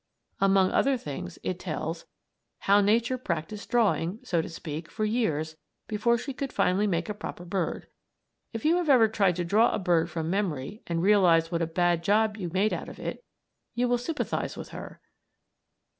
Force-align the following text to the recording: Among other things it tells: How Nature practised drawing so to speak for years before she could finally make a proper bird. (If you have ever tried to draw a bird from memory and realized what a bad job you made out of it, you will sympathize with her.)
Among 0.39 0.71
other 0.71 0.97
things 0.97 1.37
it 1.43 1.59
tells: 1.59 2.07
How 2.61 2.81
Nature 2.81 3.19
practised 3.19 3.69
drawing 3.69 4.17
so 4.23 4.41
to 4.41 4.49
speak 4.49 4.89
for 4.89 5.05
years 5.05 5.57
before 5.87 6.17
she 6.17 6.33
could 6.33 6.51
finally 6.51 6.87
make 6.87 7.07
a 7.07 7.13
proper 7.13 7.45
bird. 7.45 7.85
(If 8.51 8.65
you 8.65 8.77
have 8.77 8.89
ever 8.89 9.07
tried 9.07 9.35
to 9.35 9.45
draw 9.45 9.71
a 9.71 9.77
bird 9.77 10.09
from 10.09 10.27
memory 10.31 10.81
and 10.87 11.03
realized 11.03 11.51
what 11.51 11.61
a 11.61 11.67
bad 11.67 12.03
job 12.03 12.35
you 12.35 12.49
made 12.51 12.73
out 12.73 12.89
of 12.89 12.97
it, 12.97 13.23
you 13.75 13.87
will 13.87 13.99
sympathize 13.99 14.57
with 14.57 14.69
her.) 14.69 14.99